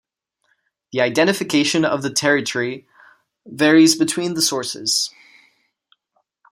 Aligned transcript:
The 0.91 1.01
identification 1.01 1.85
of 1.85 2.01
the 2.01 2.09
territory 2.09 2.87
varies 3.45 3.95
between 3.95 4.33
the 4.33 4.41
sources. 4.41 5.11